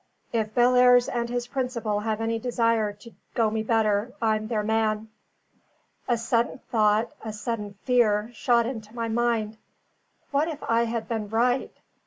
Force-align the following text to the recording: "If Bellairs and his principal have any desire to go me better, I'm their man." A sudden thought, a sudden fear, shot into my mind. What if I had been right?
"If 0.33 0.55
Bellairs 0.55 1.07
and 1.07 1.29
his 1.29 1.45
principal 1.45 1.99
have 1.99 2.21
any 2.21 2.39
desire 2.39 2.91
to 2.91 3.11
go 3.35 3.51
me 3.51 3.61
better, 3.61 4.13
I'm 4.19 4.47
their 4.47 4.63
man." 4.63 5.09
A 6.07 6.17
sudden 6.17 6.59
thought, 6.71 7.11
a 7.23 7.31
sudden 7.31 7.75
fear, 7.83 8.31
shot 8.33 8.65
into 8.65 8.95
my 8.95 9.07
mind. 9.09 9.57
What 10.31 10.47
if 10.47 10.63
I 10.67 10.85
had 10.85 11.07
been 11.07 11.29
right? 11.29 11.71